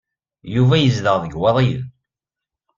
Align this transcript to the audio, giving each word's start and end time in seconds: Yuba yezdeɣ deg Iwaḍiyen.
Yuba 0.55 0.75
yezdeɣ 0.77 1.15
deg 1.19 1.33
Iwaḍiyen. 1.35 1.85